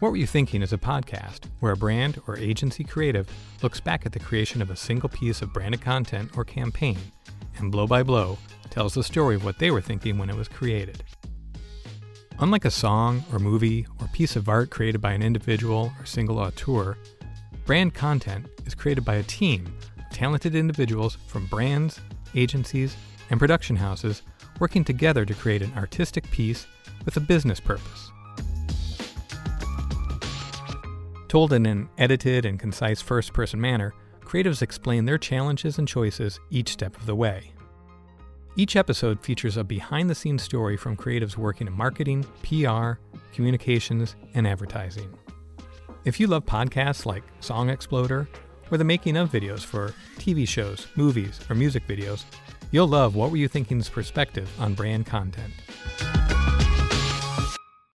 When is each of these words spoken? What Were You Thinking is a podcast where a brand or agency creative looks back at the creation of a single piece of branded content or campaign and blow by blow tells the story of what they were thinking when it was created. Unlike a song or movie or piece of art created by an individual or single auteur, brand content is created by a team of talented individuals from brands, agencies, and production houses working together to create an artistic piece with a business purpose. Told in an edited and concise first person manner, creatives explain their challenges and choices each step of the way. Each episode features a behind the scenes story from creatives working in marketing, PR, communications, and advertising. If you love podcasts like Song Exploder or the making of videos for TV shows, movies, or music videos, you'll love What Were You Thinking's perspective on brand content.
What 0.00 0.12
Were 0.12 0.16
You 0.16 0.28
Thinking 0.28 0.62
is 0.62 0.72
a 0.72 0.78
podcast 0.78 1.46
where 1.58 1.72
a 1.72 1.76
brand 1.76 2.22
or 2.28 2.38
agency 2.38 2.84
creative 2.84 3.28
looks 3.64 3.80
back 3.80 4.06
at 4.06 4.12
the 4.12 4.20
creation 4.20 4.62
of 4.62 4.70
a 4.70 4.76
single 4.76 5.08
piece 5.08 5.42
of 5.42 5.52
branded 5.52 5.80
content 5.80 6.30
or 6.36 6.44
campaign 6.44 6.98
and 7.56 7.72
blow 7.72 7.84
by 7.84 8.04
blow 8.04 8.38
tells 8.70 8.94
the 8.94 9.02
story 9.02 9.34
of 9.34 9.44
what 9.44 9.58
they 9.58 9.72
were 9.72 9.80
thinking 9.80 10.16
when 10.16 10.30
it 10.30 10.36
was 10.36 10.46
created. 10.46 11.02
Unlike 12.38 12.66
a 12.66 12.70
song 12.70 13.24
or 13.32 13.40
movie 13.40 13.88
or 14.00 14.06
piece 14.12 14.36
of 14.36 14.48
art 14.48 14.70
created 14.70 15.00
by 15.00 15.14
an 15.14 15.22
individual 15.22 15.92
or 15.98 16.06
single 16.06 16.38
auteur, 16.38 16.96
brand 17.66 17.92
content 17.92 18.46
is 18.66 18.76
created 18.76 19.04
by 19.04 19.16
a 19.16 19.24
team 19.24 19.66
of 19.98 20.08
talented 20.12 20.54
individuals 20.54 21.18
from 21.26 21.46
brands, 21.46 22.00
agencies, 22.36 22.96
and 23.30 23.40
production 23.40 23.74
houses 23.74 24.22
working 24.60 24.84
together 24.84 25.24
to 25.24 25.34
create 25.34 25.60
an 25.60 25.72
artistic 25.76 26.30
piece 26.30 26.68
with 27.04 27.16
a 27.16 27.20
business 27.20 27.58
purpose. 27.58 28.12
Told 31.28 31.52
in 31.52 31.66
an 31.66 31.90
edited 31.98 32.46
and 32.46 32.58
concise 32.58 33.02
first 33.02 33.34
person 33.34 33.60
manner, 33.60 33.92
creatives 34.22 34.62
explain 34.62 35.04
their 35.04 35.18
challenges 35.18 35.78
and 35.78 35.86
choices 35.86 36.40
each 36.48 36.70
step 36.70 36.96
of 36.96 37.04
the 37.04 37.14
way. 37.14 37.52
Each 38.56 38.76
episode 38.76 39.20
features 39.20 39.58
a 39.58 39.62
behind 39.62 40.08
the 40.08 40.14
scenes 40.14 40.42
story 40.42 40.78
from 40.78 40.96
creatives 40.96 41.36
working 41.36 41.66
in 41.66 41.72
marketing, 41.74 42.24
PR, 42.42 42.92
communications, 43.34 44.16
and 44.32 44.48
advertising. 44.48 45.14
If 46.06 46.18
you 46.18 46.28
love 46.28 46.46
podcasts 46.46 47.04
like 47.04 47.24
Song 47.40 47.68
Exploder 47.68 48.26
or 48.70 48.78
the 48.78 48.84
making 48.84 49.18
of 49.18 49.30
videos 49.30 49.62
for 49.62 49.92
TV 50.16 50.48
shows, 50.48 50.86
movies, 50.96 51.40
or 51.50 51.54
music 51.54 51.86
videos, 51.86 52.24
you'll 52.70 52.88
love 52.88 53.14
What 53.14 53.30
Were 53.30 53.36
You 53.36 53.48
Thinking's 53.48 53.90
perspective 53.90 54.50
on 54.58 54.72
brand 54.72 55.04
content. 55.04 55.52